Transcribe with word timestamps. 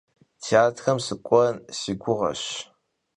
Têatrım 0.43 0.99
sık'uen 1.05 1.55
si 1.79 1.93
guğeş. 2.01 2.43